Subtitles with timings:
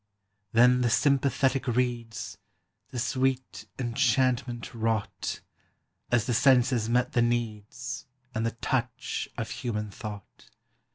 [0.55, 0.71] IMMORTALITY.
[0.71, 2.35] 12" Then the sympathetic reeds
[2.89, 5.41] The sweet enchantment wrought,
[6.11, 10.49] As the senses met the needs And the touch of human thought.